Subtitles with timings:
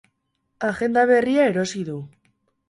[0.67, 1.99] Agenda berria erosi du.